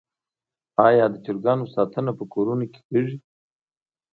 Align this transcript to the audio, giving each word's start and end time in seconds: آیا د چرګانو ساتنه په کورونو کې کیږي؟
آیا 0.87 1.05
د 1.09 1.15
چرګانو 1.25 1.65
ساتنه 1.75 2.11
په 2.19 2.23
کورونو 2.33 2.65
کې 2.71 2.79
کیږي؟ 2.87 3.17